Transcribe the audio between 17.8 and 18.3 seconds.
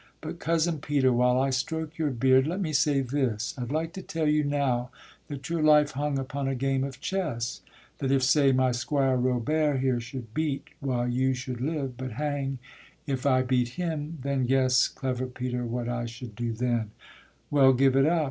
it up?